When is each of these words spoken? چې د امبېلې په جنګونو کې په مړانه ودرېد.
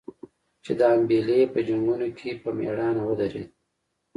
چې 0.63 0.71
د 0.79 0.81
امبېلې 0.95 1.39
په 1.53 1.59
جنګونو 1.67 2.07
کې 2.17 2.29
په 2.41 2.49
مړانه 2.57 3.01
ودرېد. 3.05 3.49